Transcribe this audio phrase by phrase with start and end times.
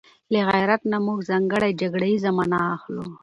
[0.33, 3.05] له غيرت نه موږ ځانګړې جګړه ييزه مانا اخلو